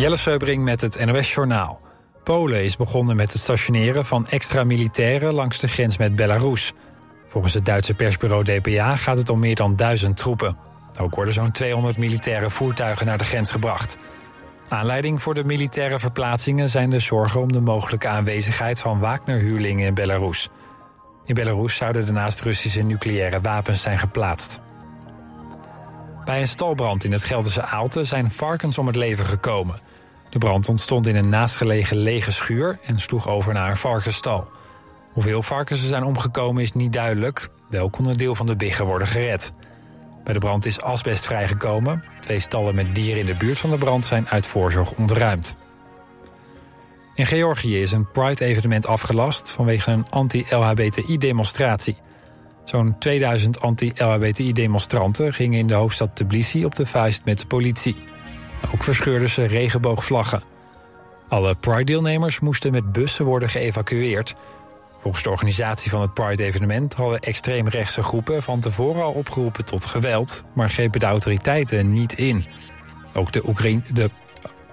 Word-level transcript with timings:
Jelle 0.00 0.16
Seubring 0.16 0.64
met 0.64 0.80
het 0.80 1.04
NOS 1.04 1.34
Journaal. 1.34 1.80
Polen 2.24 2.64
is 2.64 2.76
begonnen 2.76 3.16
met 3.16 3.32
het 3.32 3.42
stationeren 3.42 4.04
van 4.04 4.26
extra 4.26 4.64
militairen 4.64 5.34
langs 5.34 5.58
de 5.58 5.68
grens 5.68 5.98
met 5.98 6.16
Belarus. 6.16 6.72
Volgens 7.28 7.54
het 7.54 7.64
Duitse 7.66 7.94
persbureau 7.94 8.44
DPA 8.44 8.96
gaat 8.96 9.16
het 9.16 9.28
om 9.28 9.38
meer 9.38 9.54
dan 9.54 9.76
duizend 9.76 10.16
troepen. 10.16 10.56
Ook 11.00 11.14
worden 11.14 11.34
zo'n 11.34 11.52
200 11.52 11.96
militaire 11.96 12.50
voertuigen 12.50 13.06
naar 13.06 13.18
de 13.18 13.24
grens 13.24 13.52
gebracht. 13.52 13.96
Aanleiding 14.68 15.22
voor 15.22 15.34
de 15.34 15.44
militaire 15.44 15.98
verplaatsingen 15.98 16.68
zijn 16.68 16.90
de 16.90 16.98
zorgen 16.98 17.40
om 17.40 17.52
de 17.52 17.60
mogelijke 17.60 18.08
aanwezigheid 18.08 18.80
van 18.80 18.98
Wagner-huurlingen 18.98 19.86
in 19.86 19.94
Belarus. 19.94 20.48
In 21.24 21.34
Belarus 21.34 21.76
zouden 21.76 22.04
daarnaast 22.04 22.40
Russische 22.40 22.82
nucleaire 22.82 23.40
wapens 23.40 23.82
zijn 23.82 23.98
geplaatst. 23.98 24.60
Bij 26.30 26.40
een 26.40 26.48
stalbrand 26.48 27.04
in 27.04 27.12
het 27.12 27.24
Gelderse 27.24 27.62
Aalten 27.62 28.06
zijn 28.06 28.30
varkens 28.30 28.78
om 28.78 28.86
het 28.86 28.96
leven 28.96 29.26
gekomen. 29.26 29.78
De 30.28 30.38
brand 30.38 30.68
ontstond 30.68 31.06
in 31.06 31.16
een 31.16 31.28
naastgelegen 31.28 31.96
lege 31.96 32.32
schuur 32.32 32.78
en 32.84 32.98
sloeg 32.98 33.28
over 33.28 33.52
naar 33.52 33.70
een 33.70 33.76
varkensstal. 33.76 34.50
Hoeveel 35.12 35.42
varkens 35.42 35.80
er 35.80 35.86
zijn 35.86 36.02
omgekomen 36.02 36.62
is 36.62 36.72
niet 36.72 36.92
duidelijk. 36.92 37.48
Wel 37.68 37.90
kon 37.90 38.06
een 38.06 38.16
deel 38.16 38.34
van 38.34 38.46
de 38.46 38.56
biggen 38.56 38.86
worden 38.86 39.08
gered. 39.08 39.52
Bij 40.24 40.32
de 40.32 40.38
brand 40.38 40.66
is 40.66 40.80
asbest 40.80 41.26
vrijgekomen. 41.26 42.04
Twee 42.20 42.40
stallen 42.40 42.74
met 42.74 42.94
dieren 42.94 43.20
in 43.20 43.26
de 43.26 43.36
buurt 43.36 43.58
van 43.58 43.70
de 43.70 43.78
brand 43.78 44.06
zijn 44.06 44.28
uit 44.28 44.46
voorzorg 44.46 44.92
ontruimd. 44.92 45.54
In 47.14 47.26
Georgië 47.26 47.80
is 47.80 47.92
een 47.92 48.10
Pride-evenement 48.10 48.86
afgelast 48.86 49.50
vanwege 49.50 49.90
een 49.90 50.06
anti-LHBTI-demonstratie. 50.10 51.96
Zo'n 52.64 52.98
2000 52.98 53.60
anti-LHBTI-demonstranten 53.60 55.32
gingen 55.32 55.58
in 55.58 55.66
de 55.66 55.74
hoofdstad 55.74 56.16
Tbilisi 56.16 56.64
op 56.64 56.74
de 56.76 56.86
vuist 56.86 57.24
met 57.24 57.38
de 57.38 57.46
politie. 57.46 57.96
Ook 58.74 58.82
verscheurden 58.82 59.28
ze 59.28 59.44
regenboogvlaggen. 59.44 60.42
Alle 61.28 61.54
Pride-deelnemers 61.54 62.40
moesten 62.40 62.72
met 62.72 62.92
bussen 62.92 63.24
worden 63.24 63.48
geëvacueerd. 63.48 64.34
Volgens 65.00 65.22
de 65.22 65.30
organisatie 65.30 65.90
van 65.90 66.00
het 66.00 66.14
Pride-evenement 66.14 66.94
hadden 66.94 67.20
extreemrechtse 67.20 68.02
groepen 68.02 68.42
van 68.42 68.60
tevoren 68.60 69.02
al 69.02 69.12
opgeroepen 69.12 69.64
tot 69.64 69.84
geweld, 69.84 70.44
maar 70.52 70.70
grepen 70.70 71.00
de 71.00 71.06
autoriteiten 71.06 71.92
niet 71.92 72.12
in. 72.12 72.44
Ook 73.14 73.32
de 73.32 73.48
Oekraïne, 73.48 73.82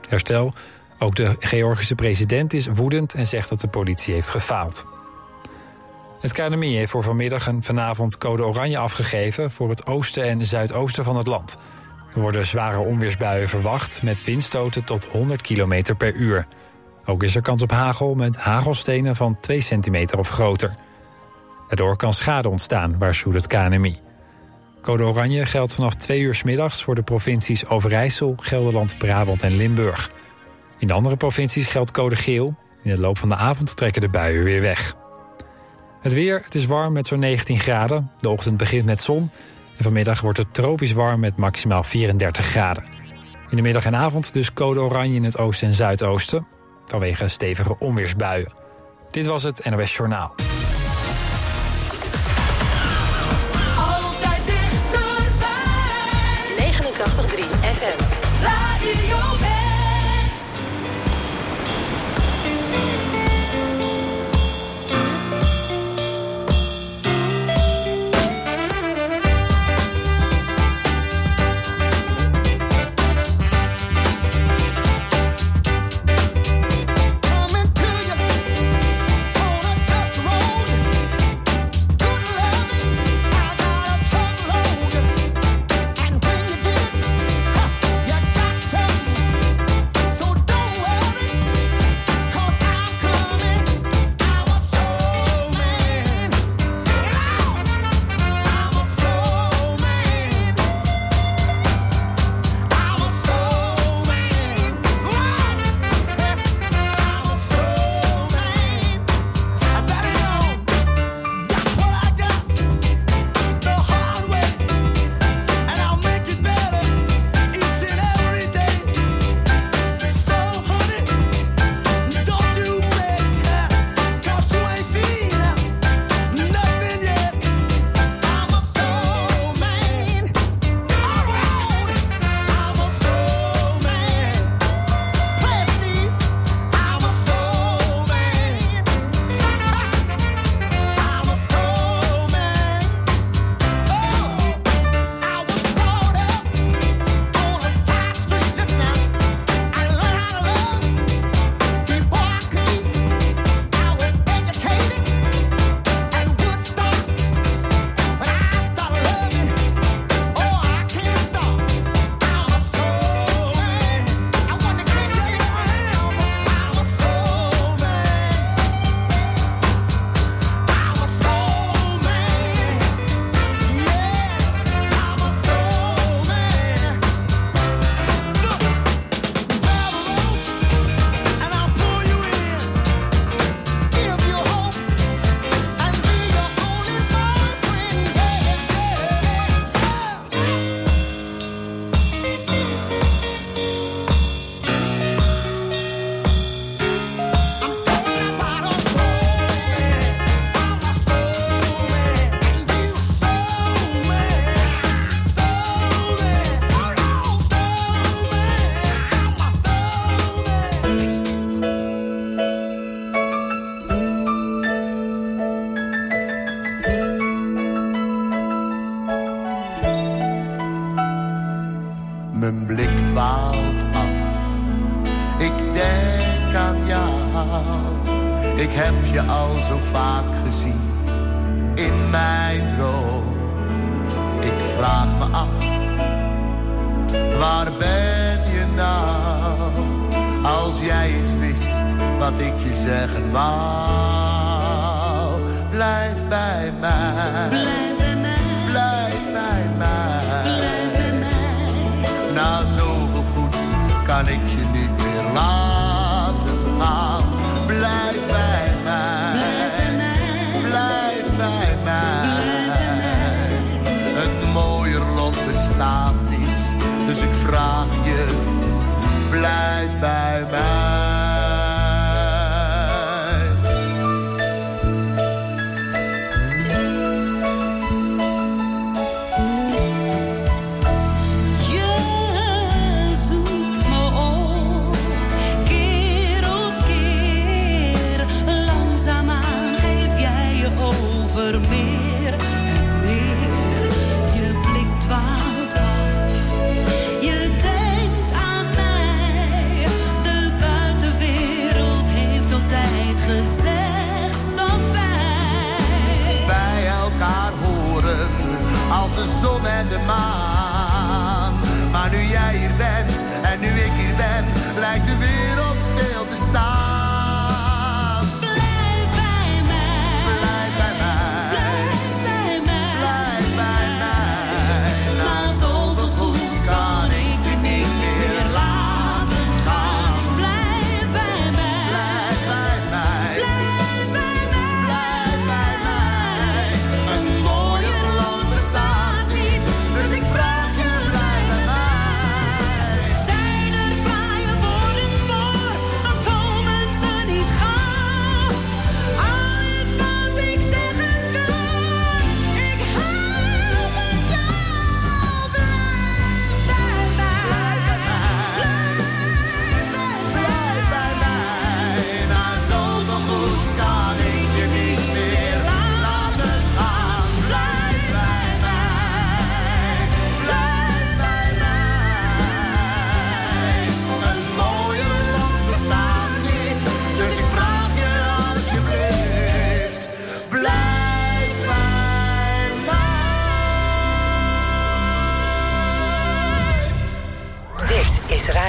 herstel, 0.10 0.54
ook 1.00 1.16
de 1.16 1.36
Georgische 1.40 1.96
president 1.96 2.54
is 2.54 2.68
woedend 2.68 3.14
en 3.14 3.28
zegt 3.28 3.50
dat 3.50 3.62
de 3.62 3.68
politie 3.68 4.14
heeft 4.14 4.30
gefaald. 4.30 4.86
Het 6.22 6.32
KNMI 6.32 6.76
heeft 6.76 6.92
voor 6.92 7.04
vanmiddag 7.04 7.48
en 7.48 7.64
vanavond 7.64 8.18
code 8.18 8.46
oranje 8.46 8.78
afgegeven 8.78 9.52
voor 9.52 9.70
het 9.70 9.86
oosten 9.86 10.24
en 10.24 10.46
zuidoosten 10.46 11.04
van 11.04 11.18
het 11.18 11.28
land. 11.28 11.58
Er 12.14 12.22
worden 12.22 12.46
zware 12.46 12.80
onweersbuien 12.80 13.50
verwacht 13.50 14.04
met 14.04 14.24
windstoten 14.24 14.84
tot 14.84 15.06
100 15.06 15.42
km 15.42 15.96
per 15.98 16.14
uur. 16.14 16.48
Ook 17.06 17.24
is 17.24 17.36
er 17.36 17.42
kans 17.42 17.62
op 17.62 17.72
hagel 17.72 18.16
met 18.16 18.38
hagelstenen 18.38 19.16
van 19.16 19.38
2 19.40 19.62
centimeter 19.62 20.20
of 20.20 20.30
groter. 20.30 20.76
Daardoor 21.68 21.96
kan 21.96 22.14
schade 22.14 22.50
ontstaan, 22.50 22.98
waarschuwt 22.98 23.34
het 23.34 23.48
KNMI. 23.48 23.98
Code 24.82 25.04
oranje 25.04 25.46
geldt 25.46 25.74
vanaf 25.74 25.94
2 25.94 26.20
uur 26.20 26.36
s 26.36 26.44
middags 26.44 26.84
voor 26.84 26.96
de 26.96 27.02
provincies 27.02 27.68
Overijssel, 27.68 28.34
Gelderland, 28.38 28.98
Brabant 28.98 29.44
en 29.44 29.56
Limburg. 29.56 30.12
In 30.78 30.88
de 30.88 30.94
andere 30.94 31.18
provincies 31.18 31.68
geldt 31.68 31.92
code 31.92 32.16
geel. 32.16 32.56
In 32.84 32.92
de 32.92 33.00
loop 33.00 33.18
van 33.18 33.30
de 33.30 33.36
avond 33.36 33.76
trekken 33.76 34.02
de 34.02 34.10
buien 34.10 34.44
weer 34.44 34.62
weg. 34.62 34.96
Het 36.08 36.16
weer, 36.16 36.42
het 36.44 36.56
is 36.56 36.66
warm 36.66 36.94
met 36.94 37.08
zo'n 37.08 37.20
19 37.20 37.60
graden. 37.60 38.12
De 38.20 38.30
ochtend 38.30 38.58
begint 38.58 38.86
met 38.86 39.02
zon. 39.02 39.30
En 39.78 39.84
vanmiddag 39.84 40.22
wordt 40.22 40.38
het 40.38 40.54
tropisch 40.54 40.92
warm 40.92 41.20
met 41.20 41.38
maximaal 41.38 41.84
34 41.84 42.46
graden. 42.46 42.84
In 43.50 43.56
de 43.56 43.62
middag 43.62 43.86
en 43.86 43.96
avond 43.96 44.34
dus 44.34 44.54
code 44.54 44.80
oranje 44.80 45.16
in 45.16 45.24
het 45.24 45.38
oosten 45.38 45.68
en 45.68 45.74
zuidoosten. 45.74 46.48
Vanwege 46.86 47.28
stevige 47.28 47.76
onweersbuien. 47.80 48.54
Dit 49.12 49.26
was 49.26 49.44
het 49.44 49.70
NOS 49.70 49.96
Journaal. 49.96 50.36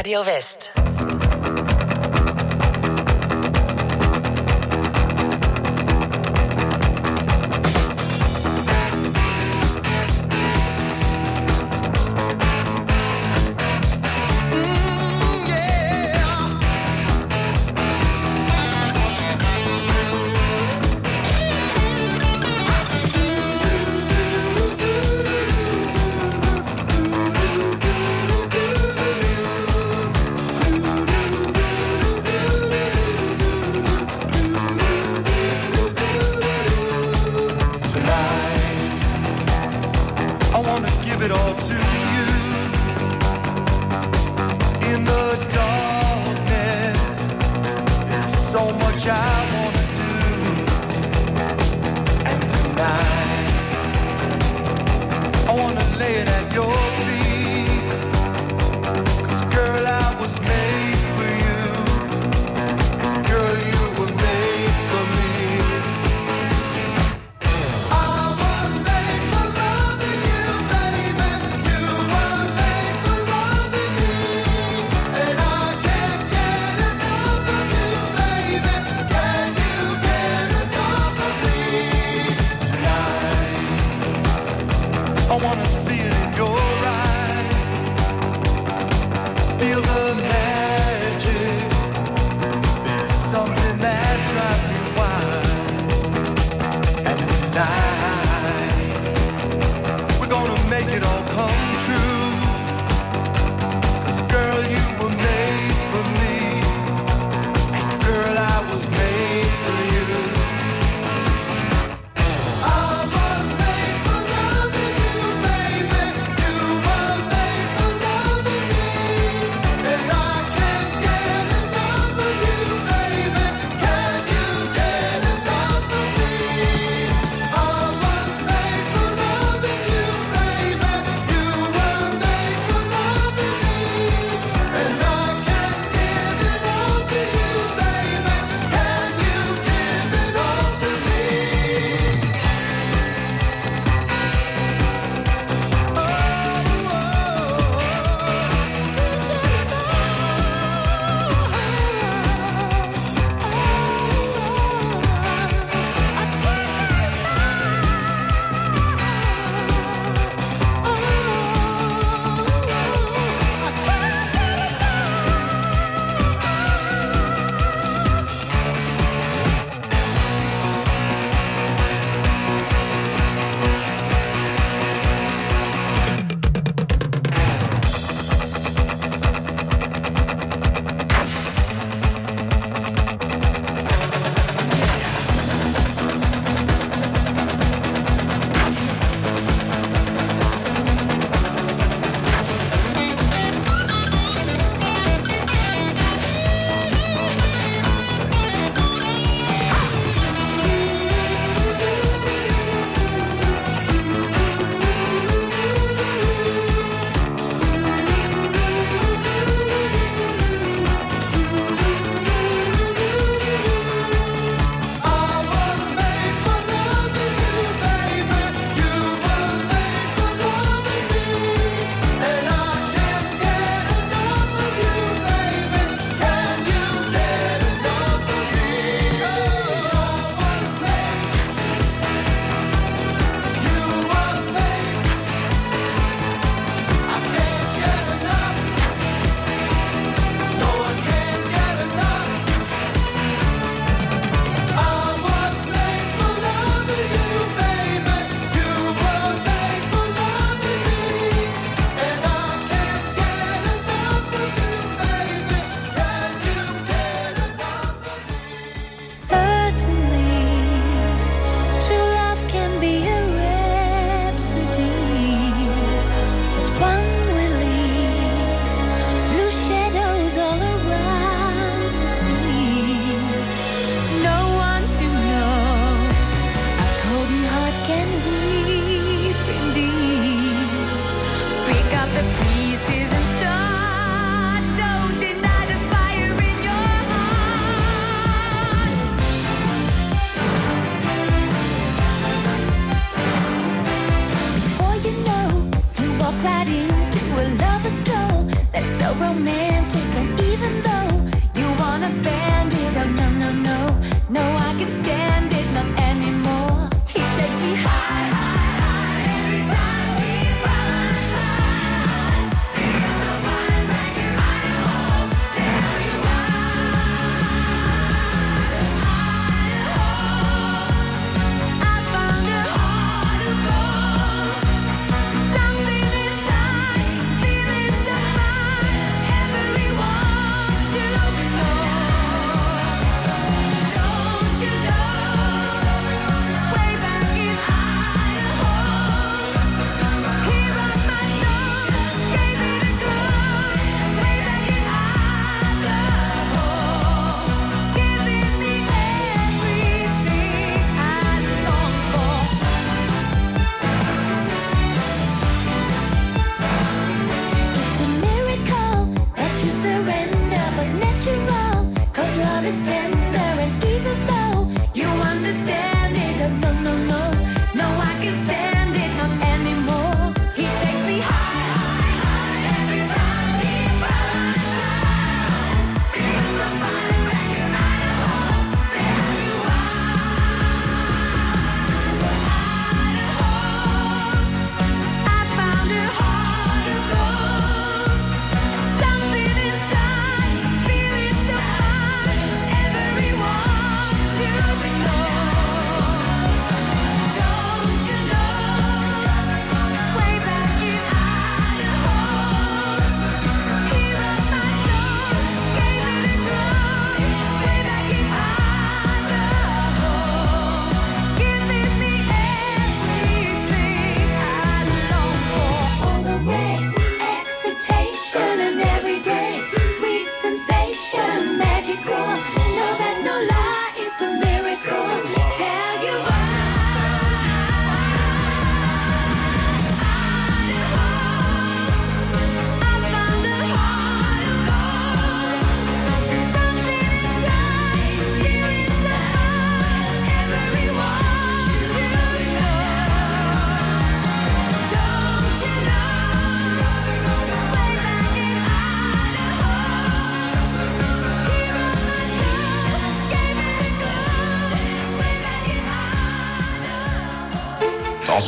Radio 0.09 0.25
West. 0.25 0.88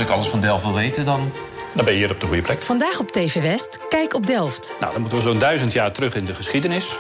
Als 0.01 0.09
ik 0.09 0.15
alles 0.15 0.29
van 0.29 0.41
Delft 0.41 0.65
wil 0.65 0.75
weten, 0.75 1.05
dan... 1.05 1.33
Dan 1.75 1.85
ben 1.85 1.95
je 1.95 2.01
hier 2.01 2.11
op 2.11 2.21
de 2.21 2.27
goede 2.27 2.43
plek. 2.43 2.63
Vandaag 2.63 3.01
op 3.01 3.11
TV 3.11 3.43
West, 3.43 3.79
kijk 3.89 4.15
op 4.15 4.27
Delft. 4.27 4.77
Nou, 4.81 4.93
dan 4.93 5.01
moeten 5.01 5.19
we 5.19 5.25
zo'n 5.25 5.39
duizend 5.39 5.73
jaar 5.73 5.93
terug 5.93 6.15
in 6.15 6.25
de 6.25 6.35
geschiedenis. 6.35 6.99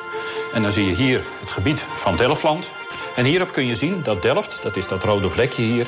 En 0.55 0.63
dan 0.63 0.73
zie 0.73 0.87
je 0.87 0.95
hier 0.95 1.21
het 1.41 1.51
gebied 1.51 1.85
van 1.95 2.17
Delftland. 2.17 2.69
En 3.17 3.25
hierop 3.25 3.53
kun 3.53 3.67
je 3.67 3.75
zien 3.75 4.01
dat 4.05 4.23
Delft, 4.23 4.63
dat 4.63 4.77
is 4.77 4.87
dat 4.87 5.05
rode 5.05 5.29
vlekje 5.29 5.63
hier... 5.63 5.87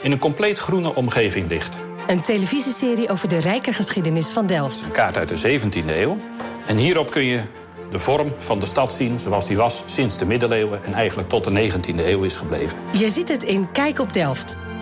in 0.00 0.12
een 0.12 0.18
compleet 0.18 0.58
groene 0.58 0.94
omgeving 0.94 1.48
ligt. 1.48 1.76
Een 2.06 2.20
televisieserie 2.20 3.08
over 3.08 3.28
de 3.28 3.38
rijke 3.38 3.72
geschiedenis 3.72 4.30
van 4.30 4.46
Delft. 4.46 4.84
Een 4.84 4.90
kaart 4.90 5.16
uit 5.16 5.42
de 5.42 5.60
17e 5.60 5.86
eeuw. 5.86 6.18
En 6.66 6.76
hierop 6.76 7.10
kun 7.10 7.24
je 7.24 7.40
de 7.90 7.98
vorm 7.98 8.32
van 8.38 8.60
de 8.60 8.66
stad 8.66 8.92
zien 8.92 9.18
zoals 9.18 9.46
die 9.46 9.56
was 9.56 9.82
sinds 9.86 10.18
de 10.18 10.26
middeleeuwen... 10.26 10.84
en 10.84 10.94
eigenlijk 10.94 11.28
tot 11.28 11.44
de 11.44 11.70
19e 11.70 11.96
eeuw 11.96 12.22
is 12.22 12.36
gebleven. 12.36 12.78
Je 12.90 13.10
ziet 13.10 13.28
het 13.28 13.42
in 13.42 13.72
Kijk 13.72 13.98
op 13.98 14.12
Delft. 14.12 14.53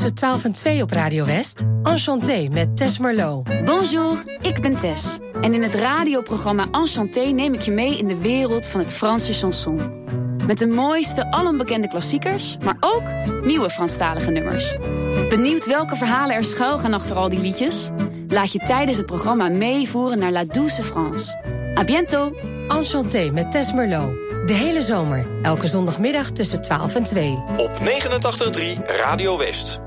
Tussen 0.00 0.18
12 0.18 0.44
en 0.44 0.52
2 0.52 0.82
op 0.82 0.90
Radio 0.90 1.24
West. 1.24 1.64
Enchanté 1.82 2.48
met 2.50 2.76
Tess 2.76 2.98
Merlot. 2.98 3.64
Bonjour, 3.64 4.24
ik 4.40 4.62
ben 4.62 4.76
Tess. 4.76 5.18
En 5.40 5.54
in 5.54 5.62
het 5.62 5.74
radioprogramma 5.74 6.66
Enchanté 6.72 7.20
neem 7.20 7.54
ik 7.54 7.60
je 7.60 7.70
mee 7.70 7.98
in 7.98 8.06
de 8.06 8.20
wereld 8.20 8.66
van 8.66 8.80
het 8.80 8.92
Franse 8.92 9.32
chanson. 9.32 10.04
Met 10.46 10.58
de 10.58 10.66
mooiste 10.66 11.30
alombekende 11.30 11.88
klassiekers, 11.88 12.56
maar 12.64 12.76
ook 12.80 13.02
nieuwe 13.44 13.70
Franstalige 13.70 14.30
nummers. 14.30 14.76
Benieuwd 15.28 15.66
welke 15.66 15.96
verhalen 15.96 16.36
er 16.36 16.44
schuil 16.44 16.78
gaan 16.78 16.94
achter 16.94 17.16
al 17.16 17.28
die 17.28 17.40
liedjes? 17.40 17.90
Laat 18.28 18.52
je 18.52 18.58
tijdens 18.58 18.96
het 18.96 19.06
programma 19.06 19.48
meevoeren 19.48 20.18
naar 20.18 20.32
La 20.32 20.44
Douce 20.44 20.82
France. 20.82 21.40
A 21.78 21.84
bientôt! 21.84 22.36
Enchanté 22.68 23.30
met 23.30 23.50
Tess 23.50 23.72
Merlot. 23.72 24.10
De 24.46 24.52
hele 24.52 24.82
zomer, 24.82 25.26
elke 25.42 25.66
zondagmiddag 25.66 26.30
tussen 26.30 26.60
12 26.60 26.94
en 26.94 27.04
2. 27.04 27.42
Op 27.56 27.70
89.3 27.80 28.86
Radio 28.86 29.38
West. 29.38 29.80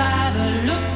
by 0.00 0.30
the 0.36 0.46
look 0.66 0.89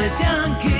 Salesianki. 0.00 0.79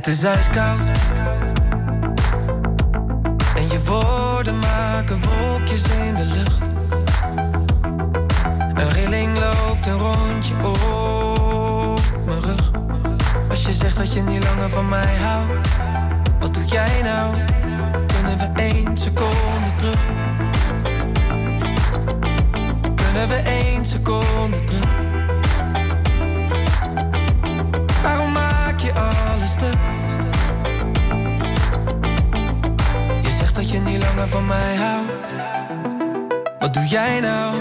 Het 0.00 0.08
is 0.08 0.22
ijskoud 0.22 0.78
En 3.56 3.68
je 3.68 3.84
woorden 3.84 4.58
maken 4.58 5.20
wolkjes 5.20 5.82
in 5.82 6.14
de 6.14 6.24
lucht 6.24 6.62
Een 8.74 8.90
rilling 8.90 9.38
loopt 9.38 9.86
een 9.86 9.98
rondje 9.98 10.54
op 10.54 12.00
mijn 12.24 12.40
rug 12.40 12.70
Als 13.50 13.66
je 13.66 13.72
zegt 13.72 13.96
dat 13.96 14.14
je 14.14 14.22
niet 14.22 14.44
langer 14.44 14.70
van 14.70 14.88
mij 14.88 15.16
houdt 15.16 15.68
Wat 16.38 16.54
doe 16.54 16.64
jij 16.64 17.02
nou? 17.02 17.34
Kunnen 18.06 18.38
we 18.38 18.62
één 18.62 18.96
seconde 18.96 19.74
terug? 19.76 20.00
Kunnen 22.94 23.28
we 23.28 23.36
één 23.44 23.84
seconde 23.84 24.64
terug? 24.64 24.99
Van 34.28 34.46
mij 34.46 34.76
houdt. 34.76 35.34
Wat 36.58 36.74
doe 36.74 36.86
jij 36.86 37.20
nou? 37.20 37.56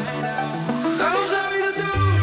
Waarom 0.98 1.28
zou 1.28 1.54
je 1.54 1.72
dat 1.74 1.84
doen? 1.86 2.20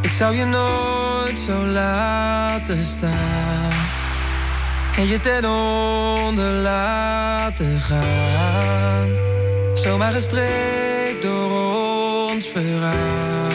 Ik 0.00 0.12
zou 0.12 0.34
je 0.34 0.44
nooit 0.44 1.38
zo 1.38 1.66
laten 1.66 2.84
staan. 2.84 3.70
En 4.96 5.06
je 5.06 5.20
ten 5.20 5.44
onder 5.44 6.52
laten 6.52 7.80
gaan. 7.80 9.08
Zomaar 9.74 10.12
gestreept 10.12 11.22
door 11.22 11.50
ons 12.30 12.46
verhaal. 12.46 13.50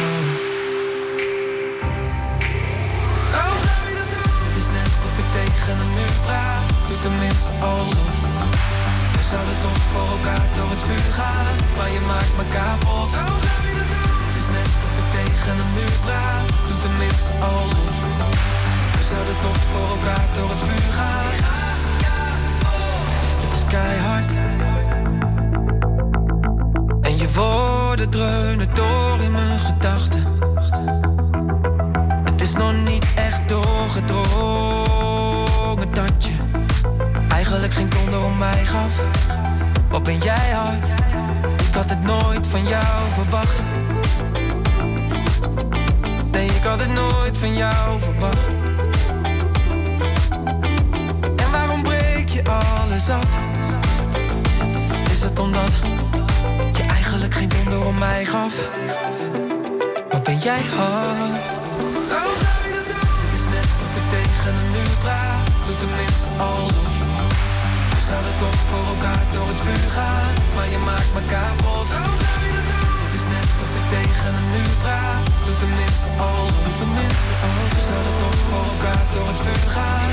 Waarom 3.31 3.59
zou 3.61 3.89
je 3.89 3.95
dat 3.95 4.09
doen? 4.13 4.33
Het 4.47 4.57
is 4.57 4.67
net 4.73 4.93
of 5.05 5.17
ik 5.17 5.25
tegen 5.33 5.79
een 5.79 5.91
muur 5.91 6.13
praat. 6.25 6.61
Doe 6.87 6.97
tenminste 6.97 7.51
alsof. 7.59 8.02
Voor 9.93 10.07
elkaar 10.07 10.47
door 10.55 10.69
het 10.69 10.81
vuur 10.81 11.13
gaan. 11.13 11.55
Maar 11.77 11.91
je 11.91 11.99
maakt 11.99 12.37
me 12.37 12.45
kapot. 12.49 13.09
Het 14.27 14.35
is 14.41 14.47
net 14.55 14.71
of 14.87 14.93
ik 15.01 15.07
tegen 15.17 15.53
een 15.57 15.71
muur 15.71 15.95
praat. 16.01 16.47
Doe 16.67 16.77
tenminste 16.77 17.33
alsof. 17.33 17.95
We 18.97 19.03
zouden 19.09 19.37
toch 19.39 19.57
voor 19.57 19.87
elkaar 19.95 20.27
door 20.35 20.49
het 20.49 20.63
vuur 20.63 20.93
gaan. 20.93 21.31
Het 23.43 23.53
is 23.53 23.65
keihard. 23.67 24.31
En 27.01 27.17
je 27.17 27.31
woorden 27.33 28.09
dreunen 28.09 28.73
door 28.73 29.19
in 29.21 29.31
mijn 29.31 29.59
gedachten. 29.59 30.23
Het 32.23 32.41
is 32.41 32.53
nog 32.53 32.73
niet 32.83 33.05
echt 33.15 33.49
doorgedrongen 33.49 35.93
dat 35.93 36.25
je 36.25 36.33
eigenlijk 37.27 37.73
geen 37.73 37.89
donder 37.89 38.23
om 38.23 38.37
mij 38.37 38.65
gaf. 38.65 39.01
Wat 39.93 40.03
ben 40.03 40.17
jij 40.17 40.51
hard? 40.51 40.89
Ik 41.67 41.73
had 41.73 41.89
het 41.89 42.01
nooit 42.01 42.47
van 42.47 42.67
jou 42.67 43.09
verwacht. 43.13 43.59
Nee, 46.31 46.45
ik 46.47 46.63
had 46.63 46.79
het 46.79 46.93
nooit 46.93 47.37
van 47.37 47.53
jou 47.53 47.99
verwacht. 47.99 48.47
En 51.35 51.51
waarom 51.51 51.83
breek 51.83 52.29
je 52.29 52.43
alles 52.43 53.09
af? 53.09 53.27
Is 55.11 55.23
het 55.23 55.39
omdat 55.39 55.73
je 56.73 56.83
eigenlijk 56.83 57.33
geen 57.33 57.49
donder 57.49 57.85
om 57.85 57.97
mij 57.97 58.25
gaf? 58.25 58.53
Wat 60.11 60.23
ben 60.23 60.37
jij 60.37 60.61
hard? 60.77 61.33
Het 63.21 63.33
is 63.33 63.45
net 63.53 63.69
of 63.83 63.97
ik 63.97 64.09
tegen 64.09 64.63
een 64.63 64.71
muur. 64.71 64.81
Doe 65.65 65.75
tenminste 65.75 66.29
alsof. 66.37 66.92
We 68.13 68.19
zouden 68.19 68.39
toch 68.39 68.61
voor 68.69 68.87
elkaar 68.93 69.25
door 69.33 69.47
het 69.47 69.59
vuur 69.65 69.91
gaan. 69.91 70.33
Maar 70.55 70.69
je 70.69 70.77
maakt 70.77 71.13
me 71.13 71.21
kapot. 71.25 71.87
Zou? 71.87 72.09
Het 73.03 73.13
is 73.19 73.25
net 73.33 73.49
of 73.65 73.71
ik 73.79 73.87
tegen 73.95 74.35
een 74.35 74.47
muur 74.47 74.75
praat. 74.79 75.25
Doe 75.45 75.53
tenminste 75.53 76.09
alsof. 76.17 76.63
Doe 76.63 76.75
tenminste 76.83 77.33
alsof. 77.47 77.71
We 77.75 77.81
zouden 77.89 78.15
toch 78.23 78.39
voor 78.49 78.65
elkaar 78.73 79.05
door 79.13 79.27
het 79.27 79.39
vuur 79.45 79.69
gaan. 79.71 80.11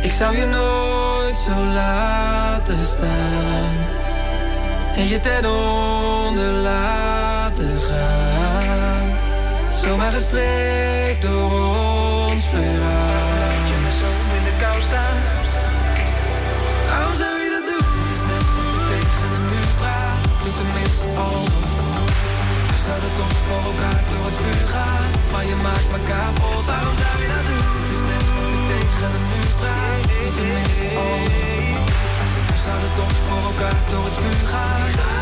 Ik 0.00 0.12
zou 0.12 0.36
je 0.36 0.46
nooit 0.46 1.36
zo 1.36 1.64
laten 1.74 2.86
staan 2.86 3.74
En 4.94 5.08
je 5.08 5.20
ten 5.20 5.46
onder 5.46 6.52
laten 6.52 7.80
gaan 7.80 9.10
Zomaar 9.70 10.12
gestreept 10.12 11.22
door 11.22 11.50
ons 11.52 12.44
verhaal 12.50 13.01
We 22.72 22.78
zouden 22.86 23.12
toch 23.14 23.36
voor 23.46 23.62
elkaar 23.70 24.02
door 24.10 24.24
het 24.30 24.36
vuur 24.42 24.68
gaan 24.68 25.10
Maar 25.32 25.46
je 25.46 25.54
maakt 25.54 25.88
me 25.92 25.98
kapot 26.10 26.64
Waarom 26.66 26.94
zou 27.02 27.14
je 27.22 27.28
dat 27.34 27.44
doen? 27.50 27.66
Het 27.80 27.90
is 27.96 28.02
net 28.10 28.26
of 28.40 28.48
ik 28.56 28.62
tegen 28.72 29.10
een 29.16 29.26
muur 29.32 29.52
praat 29.60 30.02
tenminste 30.36 30.86
alsof 31.04 31.84
We 32.52 32.58
zouden 32.64 32.92
toch 33.00 33.16
voor 33.26 33.42
elkaar 33.50 33.80
door 33.90 34.04
het 34.04 34.16
vuur 34.16 34.48
gaan 34.48 35.21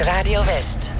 Radio 0.00 0.40
West. 0.40 0.93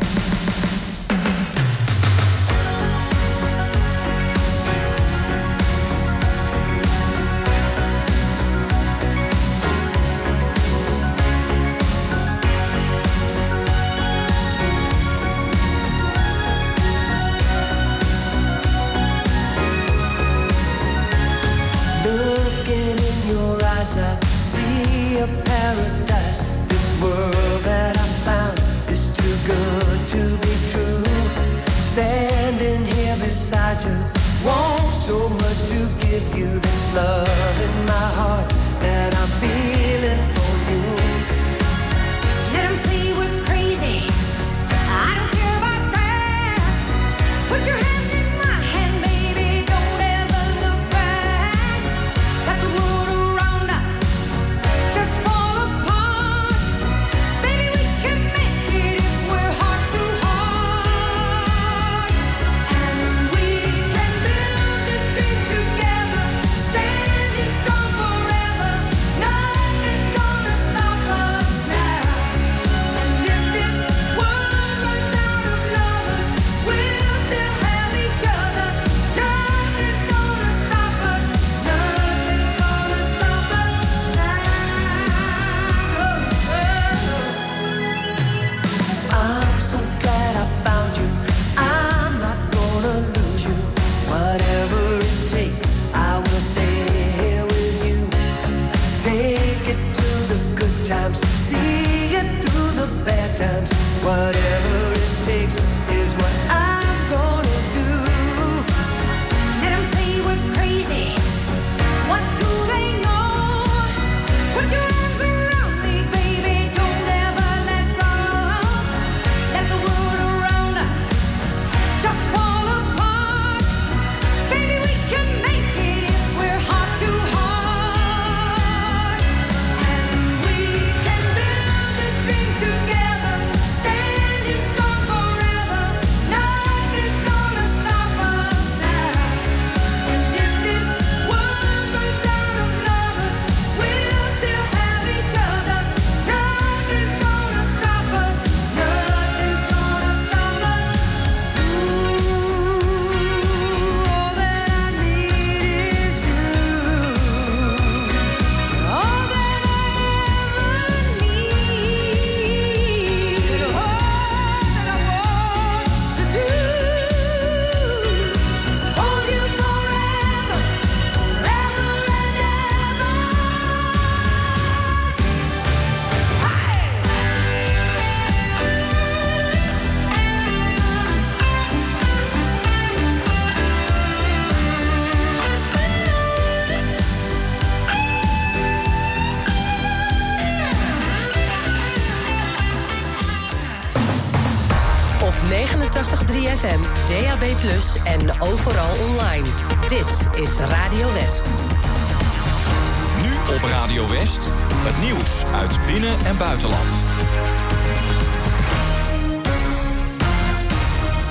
Make 99.64 99.76
it 99.78 99.94
to 99.94 100.02
the 100.28 100.56
good 100.56 100.86
times, 100.86 101.20
see 101.20 102.14
it 102.14 102.44
through 102.44 102.72
the 102.82 103.04
bad 103.06 103.34
times, 103.38 103.72
whatever. 104.04 104.83